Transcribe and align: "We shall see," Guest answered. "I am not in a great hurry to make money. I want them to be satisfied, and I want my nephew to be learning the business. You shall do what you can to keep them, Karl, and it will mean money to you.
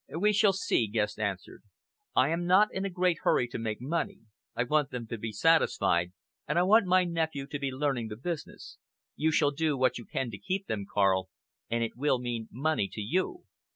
"We 0.19 0.33
shall 0.33 0.51
see," 0.53 0.87
Guest 0.87 1.19
answered. 1.19 1.61
"I 2.15 2.29
am 2.29 2.47
not 2.47 2.73
in 2.73 2.85
a 2.85 2.89
great 2.89 3.19
hurry 3.21 3.47
to 3.49 3.59
make 3.59 3.79
money. 3.79 4.21
I 4.55 4.63
want 4.63 4.89
them 4.89 5.05
to 5.05 5.17
be 5.19 5.31
satisfied, 5.31 6.11
and 6.47 6.57
I 6.57 6.63
want 6.63 6.87
my 6.87 7.03
nephew 7.03 7.45
to 7.45 7.59
be 7.59 7.69
learning 7.69 8.07
the 8.07 8.17
business. 8.17 8.79
You 9.15 9.31
shall 9.31 9.51
do 9.51 9.77
what 9.77 9.99
you 9.99 10.05
can 10.05 10.31
to 10.31 10.39
keep 10.39 10.65
them, 10.65 10.87
Karl, 10.91 11.29
and 11.69 11.83
it 11.83 11.95
will 11.95 12.17
mean 12.17 12.47
money 12.51 12.89
to 12.93 12.99
you. 12.99 13.43